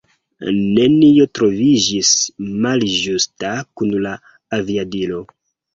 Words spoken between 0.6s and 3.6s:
Nenio troviĝis malĝusta